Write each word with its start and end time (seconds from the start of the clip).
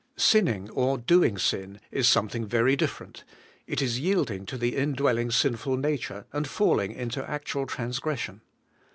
Sinning 0.17 0.67
or 0.71 0.97
doing 0.97 1.37
sin 1.37 1.79
is 1.91 2.07
something 2.07 2.43
very 2.47 2.75
different: 2.75 3.23
it 3.67 3.83
is 3.83 3.99
yielding 3.99 4.47
to 4.47 4.67
indwelling 4.75 5.29
sinful 5.29 5.77
nature, 5.77 6.25
and 6.33 6.47
falling 6.47 6.91
into 6.91 7.23
actual 7.29 7.67
transgression. 7.67 8.41